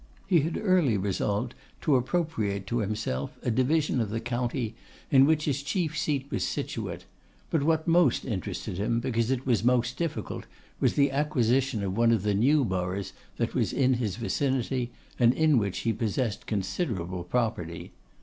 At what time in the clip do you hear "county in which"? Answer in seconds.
4.19-5.45